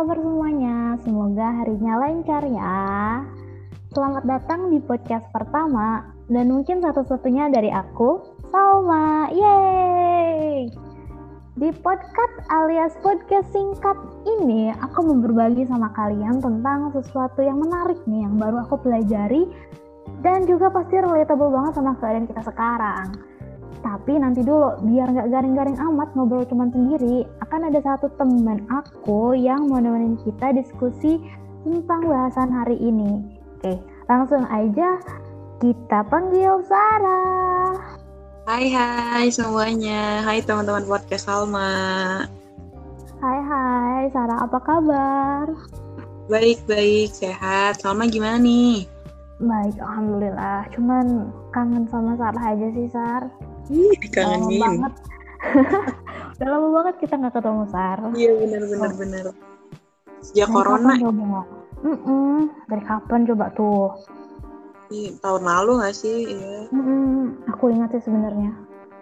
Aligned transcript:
kabar 0.00 0.16
semuanya? 0.16 0.96
Semoga 1.04 1.60
harinya 1.60 2.00
lancar 2.00 2.40
ya. 2.48 3.20
Selamat 3.92 4.24
datang 4.24 4.72
di 4.72 4.80
podcast 4.80 5.28
pertama 5.28 6.08
dan 6.32 6.48
mungkin 6.48 6.80
satu-satunya 6.80 7.52
dari 7.52 7.68
aku, 7.68 8.24
Salma. 8.48 9.28
Yeay! 9.28 10.72
Di 11.52 11.68
podcast 11.84 12.32
alias 12.48 12.96
podcast 13.04 13.52
singkat 13.52 14.00
ini, 14.24 14.72
aku 14.72 15.04
mau 15.04 15.20
berbagi 15.20 15.68
sama 15.68 15.92
kalian 15.92 16.40
tentang 16.40 16.96
sesuatu 16.96 17.44
yang 17.44 17.60
menarik 17.60 18.00
nih 18.08 18.24
yang 18.24 18.40
baru 18.40 18.64
aku 18.64 18.80
pelajari 18.80 19.52
dan 20.24 20.48
juga 20.48 20.72
pasti 20.72 20.96
relatable 20.96 21.52
banget 21.52 21.76
sama 21.76 21.92
keadaan 22.00 22.24
kita 22.24 22.40
sekarang. 22.48 23.29
Tapi 23.80 24.12
nanti 24.20 24.44
dulu, 24.44 24.76
biar 24.84 25.08
nggak 25.08 25.32
garing-garing 25.32 25.78
amat 25.80 26.12
ngobrol 26.12 26.44
cuman 26.44 26.68
sendiri, 26.68 27.24
akan 27.40 27.72
ada 27.72 27.80
satu 27.80 28.12
teman 28.20 28.60
aku 28.68 29.32
yang 29.32 29.72
mau 29.72 29.80
nemenin 29.80 30.20
kita 30.20 30.52
diskusi 30.52 31.16
tentang 31.64 32.04
bahasan 32.04 32.52
hari 32.52 32.76
ini. 32.76 33.24
Oke, 33.56 33.80
langsung 34.04 34.44
aja 34.52 35.00
kita 35.64 36.04
panggil 36.12 36.60
Sarah. 36.68 37.96
Hai 38.44 38.68
hai 38.68 39.32
semuanya, 39.32 40.28
hai 40.28 40.44
teman-teman 40.44 40.84
podcast 40.84 41.24
Salma. 41.24 41.72
Hai 43.20 43.40
hai, 43.40 44.00
Sarah 44.12 44.44
apa 44.44 44.60
kabar? 44.60 45.44
Baik 46.28 46.60
baik, 46.68 47.16
sehat. 47.16 47.80
Salma 47.80 48.08
gimana 48.08 48.36
nih? 48.40 48.84
Baik, 49.40 49.76
alhamdulillah. 49.80 50.68
Cuman 50.76 51.32
kangen 51.52 51.88
sama 51.88 52.12
Sarah 52.20 52.44
aja 52.52 52.68
sih, 52.76 52.88
Sar. 52.92 53.24
Ih, 53.68 53.92
dikangenin. 54.00 54.56
Lama 54.56 54.66
banget. 54.80 54.92
Udah 56.40 56.48
lama 56.48 56.68
banget 56.72 56.94
kita 56.98 57.14
nggak 57.16 57.34
ketemu, 57.36 57.62
Sar. 57.68 57.98
Iya 58.12 58.30
benar 58.34 58.62
benar 58.64 58.88
Oh. 58.88 58.96
benar. 58.96 59.24
Sejak 60.20 60.48
Dari 60.48 60.54
corona, 60.54 60.92
coba? 60.96 61.40
Mm-mm. 61.80 62.36
Dari 62.68 62.84
kapan 62.84 63.20
coba 63.24 63.46
tuh? 63.52 63.88
Ih, 64.90 65.16
tahun 65.18 65.42
lalu 65.44 65.70
nggak 65.80 65.96
sih? 65.96 66.18
Iya. 66.28 66.68
Mm-mm. 66.72 67.46
Aku 67.52 67.72
ingat 67.72 67.92
sih 67.92 68.02
sebenarnya 68.04 68.52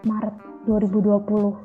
Maret 0.02 0.34
2020 0.66 1.58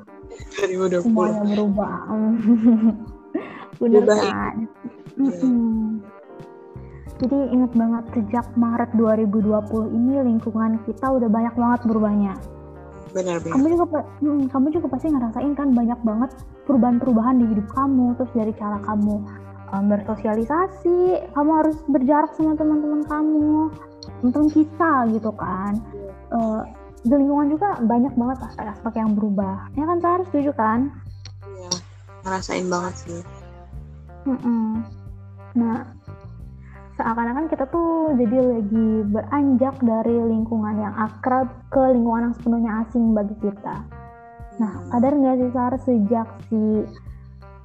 2020. 0.58 1.06
semuanya 1.06 1.42
berubah. 1.44 1.94
Bener 3.82 4.02
Berubah, 4.02 4.16
kan? 4.18 4.56
Mm-mm. 5.14 6.02
Jadi 7.14 7.38
ingat 7.54 7.72
banget 7.78 8.04
sejak 8.10 8.46
Maret 8.58 8.90
2020 8.98 9.86
ini 9.92 10.18
lingkungan 10.18 10.82
kita 10.82 11.06
udah 11.06 11.30
banyak 11.30 11.54
banget 11.54 11.80
berubahnya. 11.86 12.34
Benar 13.14 13.38
benar. 13.40 13.54
Kamu 13.54 13.66
juga 13.70 13.84
pa- 13.86 14.08
mm, 14.20 14.42
kamu 14.50 14.66
juga 14.74 14.86
pasti 14.90 15.06
ngerasain 15.14 15.52
kan 15.54 15.68
banyak 15.70 16.00
banget 16.02 16.30
perubahan-perubahan 16.66 17.38
di 17.38 17.46
hidup 17.46 17.66
kamu, 17.70 18.18
terus 18.18 18.32
dari 18.34 18.52
cara 18.58 18.82
kamu 18.82 19.14
um, 19.70 19.84
bersosialisasi, 19.86 20.98
kamu 21.30 21.50
harus 21.62 21.76
berjarak 21.86 22.34
sama 22.34 22.58
teman-teman 22.58 23.06
kamu, 23.06 23.70
teman-teman 24.18 24.50
kita 24.50 24.92
gitu 25.14 25.30
kan. 25.38 25.72
Eh, 26.34 26.60
di 27.04 27.14
lingkungan 27.14 27.52
juga 27.52 27.68
banyak 27.84 28.16
banget 28.16 28.38
aspek-aspek 28.50 28.94
yang 28.96 29.14
berubah. 29.14 29.70
Ya 29.78 29.84
kan, 29.86 29.96
saya 30.02 30.12
harus 30.18 30.26
setuju 30.32 30.50
kan? 30.56 30.90
Iya. 31.46 31.72
Ngerasain 32.24 32.66
banget 32.66 32.94
sih. 33.04 33.20
Mm-mm. 34.24 34.82
Nah, 35.54 35.84
seakan-akan 36.94 37.50
kita 37.50 37.66
tuh 37.74 38.14
jadi 38.14 38.38
lagi 38.38 38.88
beranjak 39.10 39.74
dari 39.82 40.14
lingkungan 40.14 40.78
yang 40.78 40.94
akrab 40.94 41.50
ke 41.74 41.82
lingkungan 41.90 42.30
yang 42.30 42.34
sepenuhnya 42.38 42.72
asing 42.86 43.04
bagi 43.12 43.34
kita. 43.42 43.82
Nah, 44.62 44.72
sadar 44.86 45.12
nggak 45.18 45.36
sih 45.42 45.50
Sar 45.50 45.74
sejak 45.82 46.28
si 46.46 46.62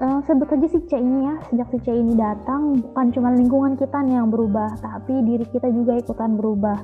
eh, 0.02 0.20
sebut 0.26 0.50
aja 0.50 0.68
si 0.74 0.80
C 0.90 0.98
ini 0.98 1.30
ya, 1.30 1.36
sejak 1.54 1.68
si 1.70 1.78
C 1.86 1.94
ini 1.94 2.18
datang 2.18 2.82
bukan 2.82 3.06
cuma 3.14 3.30
lingkungan 3.38 3.74
kita 3.78 4.02
nih 4.02 4.18
yang 4.18 4.34
berubah, 4.34 4.74
tapi 4.82 5.22
diri 5.22 5.46
kita 5.46 5.70
juga 5.70 6.02
ikutan 6.02 6.34
berubah. 6.34 6.78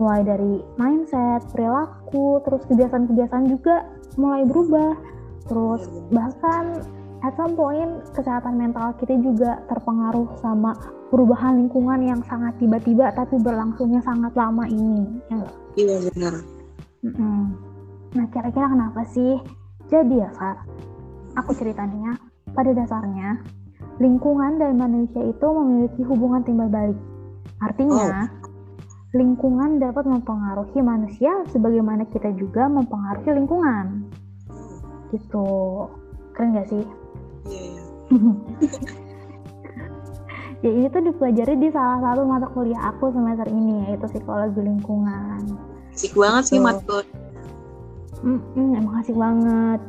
Mulai 0.00 0.24
dari 0.24 0.64
mindset, 0.80 1.44
perilaku, 1.52 2.40
terus 2.48 2.64
kebiasaan-kebiasaan 2.72 3.44
juga 3.52 3.84
mulai 4.16 4.48
berubah. 4.48 4.96
Terus 5.44 5.84
bahkan 6.08 6.80
at 7.20 7.32
some 7.36 7.52
point 7.52 8.00
kesehatan 8.16 8.56
mental 8.56 8.96
kita 8.96 9.16
juga 9.20 9.60
terpengaruh 9.68 10.40
sama 10.40 10.72
perubahan 11.12 11.60
lingkungan 11.60 12.00
yang 12.00 12.20
sangat 12.24 12.56
tiba-tiba 12.62 13.12
tapi 13.12 13.36
berlangsungnya 13.42 14.00
sangat 14.00 14.32
lama 14.38 14.64
ini. 14.70 15.20
Ya? 15.28 15.44
Iya 15.76 15.96
benar. 16.12 16.34
Mm-mm. 17.00 17.40
Nah, 18.10 18.26
kira-kira 18.34 18.66
kenapa 18.66 19.06
sih? 19.08 19.38
Jadi 19.90 20.22
ya, 20.22 20.30
Sar, 20.34 20.66
aku 21.38 21.54
ceritanya, 21.56 22.18
pada 22.52 22.70
dasarnya, 22.74 23.38
lingkungan 24.02 24.58
dan 24.58 24.78
manusia 24.78 25.22
itu 25.24 25.46
memiliki 25.46 26.02
hubungan 26.06 26.42
timbal 26.42 26.68
balik. 26.70 26.98
Artinya, 27.62 28.26
lingkungan 29.14 29.82
dapat 29.82 30.06
mempengaruhi 30.06 30.78
manusia 30.82 31.42
sebagaimana 31.50 32.06
kita 32.10 32.30
juga 32.34 32.66
mempengaruhi 32.70 33.30
lingkungan. 33.34 34.10
Gitu. 35.10 35.48
Keren 36.34 36.54
gak 36.54 36.70
sih? 36.70 36.84
Ya 40.60 40.68
ini 40.68 40.92
tuh 40.92 41.00
dipelajari 41.00 41.56
di 41.56 41.72
salah 41.72 42.04
satu 42.04 42.28
mata 42.28 42.44
kuliah 42.52 42.92
aku 42.92 43.08
semester 43.16 43.48
ini, 43.48 43.88
yaitu 43.88 44.04
psikologi 44.12 44.60
lingkungan. 44.60 45.56
Asik 45.96 46.12
banget 46.12 46.52
sih 46.52 46.60
Betul. 46.60 46.68
matkul. 46.68 47.02
Emang 48.76 48.94
asik 49.00 49.16
banget. 49.16 49.80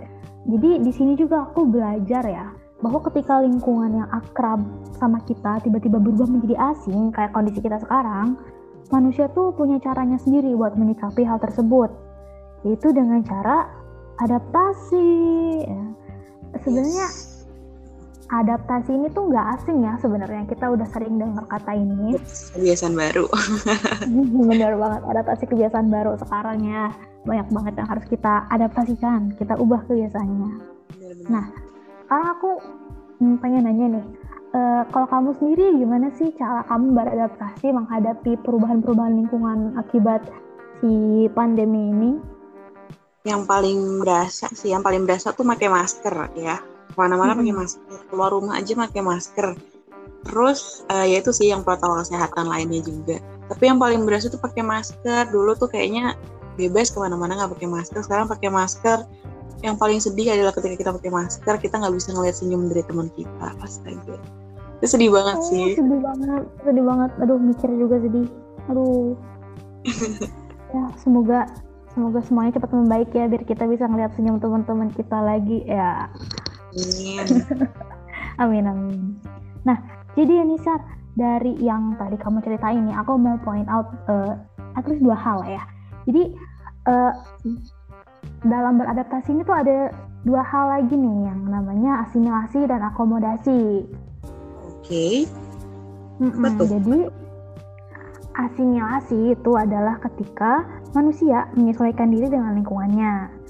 Jadi 0.47 0.69
di 0.79 0.91
sini 0.95 1.13
juga 1.19 1.43
aku 1.51 1.67
belajar 1.67 2.23
ya 2.23 2.47
bahwa 2.81 3.03
ketika 3.11 3.43
lingkungan 3.43 3.99
yang 3.99 4.09
akrab 4.09 4.63
sama 4.97 5.19
kita 5.27 5.61
tiba-tiba 5.61 6.01
berubah 6.01 6.25
menjadi 6.25 6.57
asing 6.73 7.11
kayak 7.13 7.35
kondisi 7.35 7.59
kita 7.59 7.77
sekarang, 7.83 8.39
manusia 8.89 9.27
tuh 9.35 9.51
punya 9.53 9.77
caranya 9.83 10.17
sendiri 10.17 10.55
buat 10.55 10.79
menyikapi 10.79 11.21
hal 11.27 11.37
tersebut, 11.37 11.91
yaitu 12.63 12.95
dengan 12.95 13.21
cara 13.27 13.67
adaptasi. 14.23 15.11
ya. 15.67 15.83
Sebenarnya 16.63 17.07
adaptasi 18.31 18.95
ini 18.95 19.11
tuh 19.11 19.27
nggak 19.27 19.47
asing 19.59 19.83
ya 19.83 19.99
sebenarnya 19.99 20.47
kita 20.47 20.71
udah 20.71 20.87
sering 20.95 21.19
dengar 21.19 21.43
kata 21.51 21.75
ini. 21.75 22.15
kebiasaan 22.55 22.95
baru. 22.95 23.27
Bener 24.47 24.79
banget, 24.79 25.01
adaptasi 25.03 25.43
kebiasaan 25.51 25.91
baru 25.91 26.15
sekarang 26.15 26.63
ya. 26.63 26.95
Banyak 27.27 27.47
banget 27.51 27.73
yang 27.77 27.89
harus 27.91 28.05
kita 28.07 28.47
adaptasikan, 28.47 29.35
kita 29.35 29.59
ubah 29.59 29.83
kebiasaannya. 29.85 30.51
Nah, 31.27 31.45
sekarang 32.07 32.27
aku 32.39 32.51
hmm, 33.19 33.35
pengen 33.43 33.67
nanya 33.67 33.85
nih, 33.99 34.05
eh, 34.55 34.83
kalau 34.89 35.07
kamu 35.11 35.29
sendiri 35.37 35.65
gimana 35.75 36.07
sih 36.15 36.31
cara 36.39 36.63
kamu 36.71 36.95
beradaptasi 36.95 37.67
menghadapi 37.69 38.39
perubahan-perubahan 38.41 39.13
lingkungan 39.21 39.75
akibat 39.75 40.23
si 40.79 41.27
pandemi 41.35 41.91
ini? 41.91 42.11
yang 43.21 43.45
paling 43.45 44.01
berasa 44.01 44.49
sih, 44.49 44.73
yang 44.73 44.81
paling 44.81 45.05
berasa 45.05 45.29
tuh 45.29 45.45
pakai 45.45 45.69
masker 45.69 46.33
ya. 46.33 46.57
Ke 46.91 46.97
mana-mana 46.99 47.31
pakai 47.33 47.55
masker, 47.55 47.97
keluar 48.11 48.29
rumah 48.35 48.59
aja 48.59 48.75
pakai 48.75 49.01
masker. 49.01 49.47
Terus 50.21 50.85
eh, 50.91 51.15
ya 51.15 51.17
itu 51.23 51.31
sih 51.33 51.49
yang 51.49 51.65
protokol 51.65 52.03
kesehatan 52.03 52.45
lainnya 52.45 52.83
juga. 52.83 53.17
Tapi 53.49 53.63
yang 53.67 53.79
paling 53.81 54.05
berasa 54.05 54.29
tuh 54.29 54.39
pakai 54.39 54.61
masker. 54.61 55.31
Dulu 55.31 55.55
tuh 55.57 55.71
kayaknya 55.71 56.13
bebas 56.59 56.91
ke 56.93 56.99
mana-mana 56.99 57.35
nggak 57.39 57.57
pakai 57.57 57.67
masker. 57.67 57.99
Sekarang 58.05 58.27
pakai 58.29 58.51
masker. 58.51 59.07
Yang 59.61 59.75
paling 59.77 59.99
sedih 60.01 60.27
adalah 60.33 60.53
ketika 60.57 60.73
kita 60.73 60.91
pakai 60.97 61.11
masker, 61.13 61.53
kita 61.61 61.77
nggak 61.77 61.93
bisa 61.93 62.09
ngeliat 62.17 62.33
senyum 62.33 62.65
dari 62.65 62.81
teman 62.81 63.13
kita. 63.13 63.47
Astaga. 63.61 64.17
Itu 64.81 64.87
sedih 64.89 65.13
banget 65.13 65.37
Oh, 65.37 65.45
sih. 65.45 65.77
sedih 65.77 66.01
banget, 66.01 66.43
sedih 66.65 66.81
banget. 66.85 67.11
Aduh, 67.21 67.37
mikir 67.37 67.69
juga 67.69 68.01
sedih. 68.01 68.25
Aduh. 68.73 69.13
ya, 70.73 70.83
semoga 70.97 71.45
semoga 71.93 72.23
semuanya 72.23 72.55
cepat 72.57 72.71
membaik 72.71 73.11
ya 73.11 73.27
biar 73.27 73.43
kita 73.43 73.67
bisa 73.67 73.83
ngeliat 73.85 74.15
senyum 74.17 74.41
teman-teman 74.41 74.89
kita 74.95 75.17
lagi 75.21 75.61
ya. 75.69 76.09
Amin. 76.71 77.25
Amin 78.41 78.65
amin. 78.65 79.01
Nah, 79.67 79.77
jadi 80.17 80.41
ya 80.41 80.45
Nisar, 80.47 80.79
dari 81.13 81.53
yang 81.59 81.93
tadi 81.99 82.15
kamu 82.17 82.41
ceritain 82.41 82.87
nih, 82.87 82.95
aku 82.95 83.19
mau 83.19 83.37
point 83.43 83.67
out 83.67 83.91
eh, 84.07 84.33
at 84.79 84.87
least 84.87 85.03
dua 85.03 85.13
hal 85.13 85.43
ya. 85.45 85.61
Jadi 86.07 86.33
eh, 86.87 87.13
dalam 88.47 88.81
beradaptasi 88.81 89.35
ini 89.35 89.41
tuh 89.45 89.57
ada 89.57 89.91
dua 90.25 90.41
hal 90.45 90.79
lagi 90.79 90.93
nih 90.93 91.17
yang 91.29 91.41
namanya 91.45 92.07
asimilasi 92.07 92.65
dan 92.65 92.81
akomodasi. 92.81 93.85
Oke. 94.65 95.29
Apa 96.21 96.47
tuh? 96.57 96.67
Jadi 96.69 96.99
asimilasi 98.31 99.35
itu 99.35 99.51
adalah 99.53 99.99
ketika 100.09 100.65
manusia 100.95 101.51
menyesuaikan 101.57 102.09
diri 102.09 102.31
dengan 102.31 102.57
lingkungannya. 102.57 103.40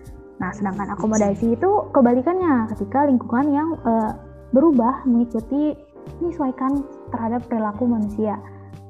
Nah, 0.41 0.49
sedangkan 0.57 0.97
akomodasi 0.97 1.53
itu 1.53 1.69
kebalikannya 1.93 2.65
ketika 2.73 3.05
lingkungan 3.05 3.47
yang 3.53 3.69
eh, 3.85 4.11
berubah 4.49 5.05
mengikuti 5.05 5.77
menyesuaikan 6.17 6.81
terhadap 7.13 7.45
perilaku 7.45 7.85
manusia. 7.85 8.41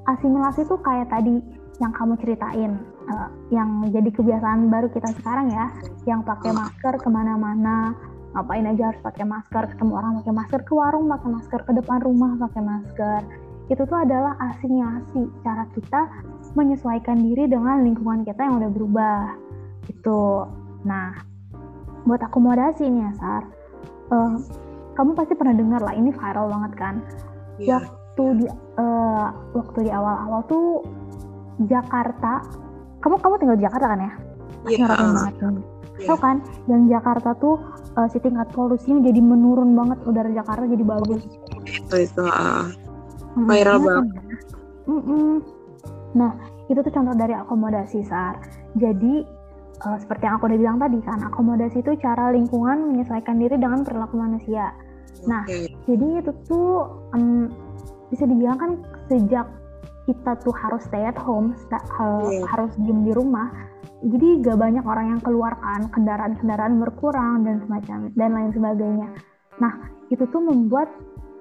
Asimilasi 0.08 0.64
itu 0.64 0.80
kayak 0.80 1.12
tadi 1.12 1.44
yang 1.84 1.92
kamu 1.92 2.16
ceritain, 2.24 2.80
eh, 3.12 3.30
yang 3.52 3.84
jadi 3.92 4.10
kebiasaan 4.16 4.72
baru 4.72 4.88
kita 4.96 5.12
sekarang 5.20 5.52
ya, 5.52 5.68
yang 6.08 6.24
pakai 6.24 6.56
masker 6.56 6.96
ke 7.04 7.10
mana-mana, 7.12 8.00
ngapain 8.32 8.64
aja 8.64 8.96
harus 8.96 9.02
pakai 9.04 9.28
masker 9.28 9.76
ketemu 9.76 9.92
orang 10.00 10.12
pakai 10.24 10.34
masker 10.34 10.62
ke 10.64 10.72
warung 10.72 11.12
pakai 11.12 11.30
masker 11.36 11.60
ke 11.68 11.72
depan 11.76 12.00
rumah 12.00 12.32
pakai 12.40 12.62
masker. 12.64 13.22
Itu 13.68 13.84
tuh 13.88 14.00
adalah 14.04 14.40
asimilasi 14.40 15.32
cara 15.44 15.68
kita 15.76 16.02
menyesuaikan 16.56 17.20
diri 17.20 17.48
dengan 17.48 17.84
lingkungan 17.84 18.24
kita 18.24 18.40
yang 18.40 18.64
udah 18.64 18.72
berubah. 18.72 19.24
Itu 19.92 20.48
nah 20.88 21.31
buat 22.06 22.22
akomodasi 22.26 22.88
nih 22.88 23.02
ya 23.06 23.12
Sar 23.18 23.44
uh, 24.12 24.36
kamu 24.98 25.12
pasti 25.16 25.34
pernah 25.38 25.56
dengar 25.56 25.82
lah 25.82 25.94
ini 25.96 26.12
viral 26.12 26.52
banget 26.52 26.72
kan 26.78 26.96
yeah. 27.62 27.82
waktu 27.82 28.44
di 28.44 28.46
uh, 28.78 29.28
waktu 29.56 29.80
di 29.88 29.92
awal-awal 29.92 30.42
tuh 30.50 30.84
Jakarta 31.70 32.42
kamu 33.02 33.16
kamu 33.22 33.36
tinggal 33.42 33.58
di 33.58 33.66
Jakarta 33.66 33.88
kan 33.96 34.02
ya 34.02 34.14
Iya. 34.62 34.86
Yeah. 34.86 34.90
banget 34.94 35.36
kan 35.42 35.54
yeah. 35.58 36.08
Tau 36.10 36.18
kan 36.18 36.38
dan 36.66 36.80
Jakarta 36.90 37.30
tuh 37.38 37.56
uh, 37.98 38.08
si 38.10 38.18
tingkat 38.22 38.50
polusinya 38.54 39.06
jadi 39.06 39.22
menurun 39.22 39.74
banget 39.78 40.00
udara 40.06 40.30
Jakarta 40.34 40.66
jadi 40.66 40.84
bagus 40.86 41.22
itu 41.66 41.96
itu 42.10 42.24
uh, 42.26 42.68
viral 43.48 43.78
hmm, 43.80 43.86
banget 43.86 44.06
mm 44.90 45.02
-mm. 45.02 45.32
nah 46.18 46.32
itu 46.68 46.80
tuh 46.82 46.94
contoh 46.94 47.16
dari 47.16 47.36
akomodasi 47.36 48.02
sar 48.08 48.40
jadi 48.80 49.28
uh, 49.86 49.98
seperti 50.00 50.24
yang 50.28 50.36
aku 50.38 50.46
udah 50.50 50.60
bilang 50.60 50.78
tadi 50.78 51.00
kan 51.04 51.20
akomodasi 51.28 51.78
itu 51.82 51.92
cara 52.02 52.32
lingkungan 52.34 52.94
menyesuaikan 52.94 53.38
diri 53.38 53.56
dengan 53.58 53.82
perilaku 53.86 54.16
manusia 54.18 54.74
nah 55.30 55.46
okay. 55.46 55.70
jadi 55.86 56.26
itu 56.26 56.32
tuh 56.50 56.90
um, 57.14 57.52
bisa 58.10 58.26
dibilang 58.26 58.58
kan 58.58 58.72
sejak 59.08 59.48
kita 60.10 60.34
tuh 60.42 60.52
harus 60.52 60.82
stay 60.90 61.06
at 61.06 61.16
home, 61.16 61.54
uh, 61.72 61.78
yeah. 62.26 62.44
harus 62.50 62.74
diem 62.82 63.06
di 63.06 63.14
rumah, 63.14 63.54
jadi 64.02 64.42
gak 64.42 64.58
banyak 64.58 64.82
orang 64.82 65.14
yang 65.16 65.22
keluar 65.22 65.54
kan 65.62 65.86
kendaraan-kendaraan 65.94 66.82
berkurang 66.82 67.46
dan 67.46 67.62
semacam 67.62 68.10
dan 68.18 68.30
lain 68.34 68.52
sebagainya 68.52 69.08
nah 69.62 69.74
itu 70.10 70.26
tuh 70.34 70.42
membuat 70.42 70.90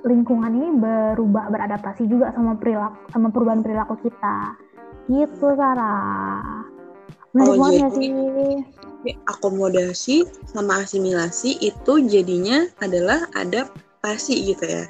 lingkungan 0.04 0.52
ini 0.52 0.68
berubah 0.76 1.48
beradaptasi 1.48 2.04
juga 2.04 2.32
sama 2.36 2.56
perilaku 2.60 2.96
sama 3.12 3.28
perubahan 3.32 3.64
perilaku 3.64 3.96
kita 4.04 4.36
gitu 5.08 5.56
Sarah 5.56 6.44
Menarik 7.30 7.62
oh, 7.62 7.70
jadi, 7.70 8.06
sih. 9.06 9.14
akomodasi 9.30 10.16
sama 10.50 10.82
asimilasi 10.82 11.62
itu 11.62 11.92
jadinya 12.10 12.66
adalah 12.82 13.30
adaptasi 13.38 14.50
gitu 14.50 14.64
ya? 14.66 14.84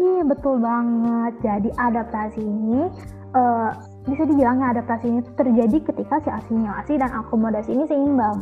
Iya 0.00 0.22
betul 0.24 0.56
banget. 0.64 1.32
Jadi 1.44 1.68
adaptasi 1.76 2.40
ini 2.40 2.88
uh, 3.36 3.76
bisa 4.08 4.24
dibilangnya 4.24 4.72
adaptasi 4.72 5.04
ini 5.04 5.20
terjadi 5.36 5.76
ketika 5.92 6.16
si 6.24 6.32
asimilasi 6.32 6.92
dan 6.96 7.12
akomodasi 7.12 7.76
ini 7.76 7.84
seimbang. 7.84 8.40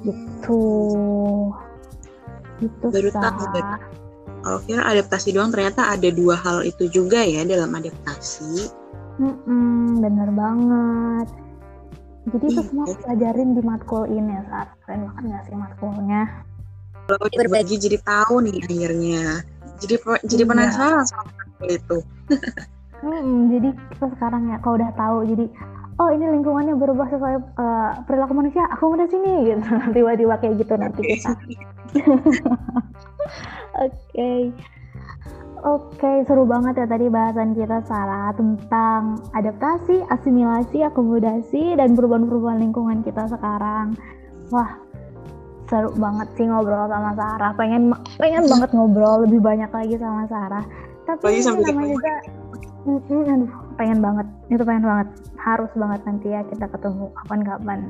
Gitu. 0.00 0.64
Gitu 2.64 2.86
baru 2.88 3.08
tahu 3.12 3.60
kalau 4.40 4.58
kira 4.64 4.88
adaptasi 4.88 5.36
doang 5.36 5.52
ternyata 5.52 5.92
ada 5.92 6.08
dua 6.08 6.32
hal 6.32 6.64
itu 6.64 6.88
juga 6.88 7.20
ya 7.20 7.44
dalam 7.44 7.76
adaptasi. 7.76 8.72
Mm-mm, 9.20 10.00
bener 10.00 10.32
banget 10.32 11.28
jadi 12.28 12.46
itu 12.52 12.62
semua 12.68 12.84
iya. 12.84 12.96
pelajarin 13.00 13.48
di 13.56 13.62
matkul 13.64 14.04
ini 14.04 14.30
ya 14.36 14.42
saat 14.52 14.68
keren 14.84 15.08
banget 15.08 15.24
nggak 15.24 15.42
sih 15.48 15.56
matkulnya 15.56 16.22
kalau 17.08 17.26
berbagi 17.32 17.76
jadi 17.80 17.98
tahu 18.04 18.34
nih 18.44 18.56
akhirnya 18.60 19.24
jadi 19.80 19.94
jadi 20.28 20.42
iya. 20.44 20.50
penasaran 20.50 21.04
sama 21.08 21.30
matkul 21.32 21.68
itu 21.72 21.98
Hmm, 23.00 23.48
jadi 23.48 23.72
kita 23.96 24.12
sekarang 24.12 24.52
ya 24.52 24.60
kalau 24.60 24.76
udah 24.76 24.92
tahu 24.92 25.24
jadi 25.24 25.48
oh 26.00 26.08
ini 26.12 26.24
lingkungannya 26.36 26.76
berubah 26.76 27.08
sesuai 27.08 27.36
uh, 27.56 27.90
perilaku 28.04 28.32
manusia, 28.36 28.64
aku 28.68 28.92
udah 28.92 29.08
sini 29.08 29.32
gitu. 29.48 29.72
Tiba-tiba 29.92 30.36
kayak 30.36 30.54
gitu 30.60 30.74
nanti 30.76 31.00
kita. 31.04 31.32
Oke. 33.88 34.52
Oke, 35.60 36.24
seru 36.24 36.48
banget 36.48 36.80
ya 36.80 36.86
tadi 36.88 37.12
bahasan 37.12 37.52
kita 37.52 37.84
Sarah 37.84 38.32
tentang 38.32 39.20
adaptasi, 39.36 40.00
asimilasi, 40.08 40.80
akomodasi, 40.88 41.76
dan 41.76 41.92
perubahan-perubahan 41.92 42.64
lingkungan 42.64 43.04
kita 43.04 43.28
sekarang. 43.28 43.92
Wah, 44.48 44.80
seru 45.68 45.92
banget 46.00 46.32
sih 46.40 46.48
ngobrol 46.48 46.88
sama 46.88 47.12
Sarah. 47.12 47.52
Pengen 47.60 47.92
pengen 48.16 48.48
banget 48.48 48.72
ngobrol 48.72 49.28
lebih 49.28 49.44
banyak 49.44 49.68
lagi 49.68 50.00
sama 50.00 50.24
Sarah. 50.32 50.64
Tapi 51.04 51.44
namanya 51.44 51.92
juga 51.92 52.14
Mm-mm, 52.88 53.28
aduh, 53.28 53.52
pengen 53.76 54.00
banget. 54.00 54.26
Itu 54.48 54.62
pengen 54.64 54.84
banget. 54.88 55.08
Harus 55.36 55.68
banget 55.76 56.00
nanti 56.08 56.32
ya 56.32 56.40
kita 56.48 56.64
ketemu 56.72 57.12
kapan-kapan. 57.20 57.80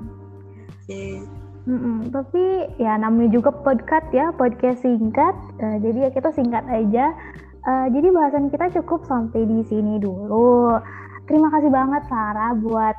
Okay. 0.83 1.23
Mm-mm, 1.71 2.11
tapi 2.11 2.67
ya 2.83 2.99
namanya 2.99 3.31
juga 3.31 3.55
podcast 3.55 4.09
ya, 4.11 4.35
podcast 4.35 4.83
singkat. 4.83 5.37
Uh, 5.63 5.79
jadi 5.79 6.09
ya 6.09 6.11
kita 6.11 6.35
singkat 6.35 6.67
aja. 6.67 7.15
Uh, 7.61 7.87
jadi 7.93 8.09
bahasan 8.09 8.49
kita 8.49 8.73
cukup 8.81 9.05
sampai 9.05 9.45
di 9.45 9.61
sini 9.69 10.01
dulu. 10.01 10.81
Terima 11.29 11.53
kasih 11.53 11.71
banget 11.71 12.03
Sarah 12.09 12.57
buat 12.57 12.97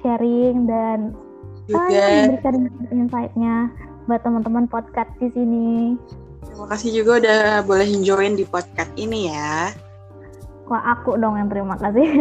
sharing 0.00 0.64
dan 0.64 1.12
juga 1.68 1.86
memberikan 1.86 2.56
insight-nya 2.90 3.56
buat 4.08 4.20
teman-teman 4.24 4.64
podcast 4.66 5.12
di 5.20 5.28
sini. 5.36 5.94
Terima 6.48 6.66
kasih 6.72 6.90
juga 7.02 7.20
udah 7.20 7.42
boleh 7.68 7.88
join 8.02 8.34
di 8.34 8.42
podcast 8.48 8.90
ini 8.96 9.30
ya. 9.30 9.70
Wah 10.66 10.82
aku 10.98 11.18
dong 11.20 11.36
yang 11.36 11.50
terima 11.50 11.76
kasih. 11.78 12.08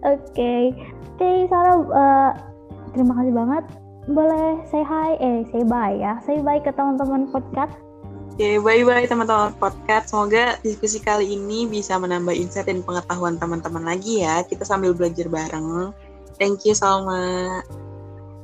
Oke, 0.00 0.16
okay. 0.32 0.62
oke 0.72 1.20
okay, 1.20 1.36
Sarah, 1.52 1.76
uh, 1.76 2.32
terima 2.96 3.12
kasih 3.20 3.36
banget. 3.36 3.64
Boleh 4.08 4.64
say 4.72 4.80
hi, 4.80 5.12
eh 5.20 5.44
say 5.52 5.60
bye 5.60 5.92
ya, 5.92 6.16
say 6.24 6.40
bye 6.40 6.56
ke 6.56 6.72
teman-teman 6.72 7.28
podcast. 7.28 7.76
Oke, 8.40 8.56
okay, 8.56 8.64
bye-bye 8.64 9.04
teman-teman 9.04 9.52
podcast. 9.60 10.16
Semoga 10.16 10.56
diskusi 10.64 10.96
kali 10.96 11.36
ini 11.36 11.68
bisa 11.68 12.00
menambah 12.00 12.32
insight 12.32 12.72
dan 12.72 12.80
pengetahuan 12.80 13.36
teman-teman 13.36 13.84
lagi 13.84 14.24
ya. 14.24 14.40
Kita 14.40 14.64
sambil 14.64 14.96
belajar 14.96 15.28
bareng. 15.28 15.92
Thank 16.40 16.64
you 16.64 16.72
Salma. 16.72 17.60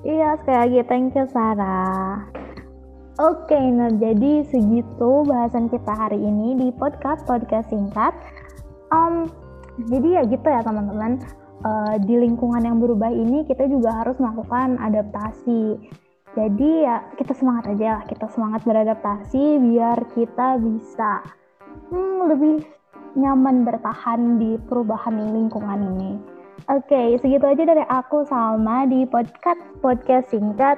Iya, 0.05 0.37
sekali 0.45 0.59
lagi 0.69 0.79
thank 0.85 1.17
you 1.17 1.25
Sarah. 1.33 2.29
Oke, 3.17 3.57
nah 3.57 3.89
jadi 3.97 4.45
segitu 4.53 5.25
bahasan 5.25 5.73
kita 5.73 5.97
hari 5.97 6.21
ini 6.21 6.61
di 6.61 6.69
podcast 6.77 7.25
podcast 7.25 7.73
singkat. 7.73 8.13
Um, 8.93 9.33
jadi 9.89 10.21
ya 10.21 10.23
gitu 10.29 10.45
ya 10.45 10.61
teman-teman. 10.61 11.25
Uh, 11.65 11.97
di 12.05 12.21
lingkungan 12.21 12.61
yang 12.61 12.85
berubah 12.85 13.09
ini 13.09 13.49
kita 13.49 13.65
juga 13.65 13.97
harus 14.05 14.21
melakukan 14.21 14.77
adaptasi. 14.77 15.81
Jadi 16.37 16.85
ya 16.85 17.01
kita 17.17 17.33
semangat 17.33 17.73
aja 17.73 17.97
lah, 17.97 18.05
kita 18.05 18.29
semangat 18.29 18.61
beradaptasi 18.69 19.57
biar 19.57 20.05
kita 20.13 20.61
bisa 20.61 21.25
hmm, 21.89 22.29
lebih 22.29 22.61
nyaman 23.17 23.65
bertahan 23.65 24.37
di 24.37 24.61
perubahan 24.69 25.17
lingkungan 25.33 25.97
ini. 25.97 26.21
Oke, 26.69 26.93
okay, 26.93 27.09
segitu 27.25 27.49
aja 27.49 27.65
dari 27.65 27.85
aku 27.89 28.29
Salma 28.29 28.85
di 28.85 29.09
podcast 29.09 29.65
podcast 29.81 30.29
singkat. 30.29 30.77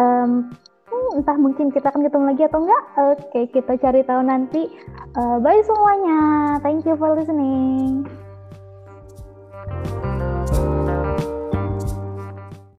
Um, 0.00 0.48
hmm, 0.88 1.20
entah 1.20 1.36
mungkin 1.36 1.68
kita 1.68 1.92
akan 1.92 2.08
ketemu 2.08 2.24
lagi 2.32 2.42
atau 2.48 2.64
enggak. 2.64 2.84
Oke, 2.96 3.40
kita 3.52 3.76
cari 3.76 4.00
tahu 4.00 4.24
nanti. 4.24 4.64
Uh, 5.12 5.36
bye 5.44 5.60
semuanya. 5.60 6.20
Thank 6.64 6.88
you 6.88 6.96
for 6.96 7.12
listening. 7.12 8.08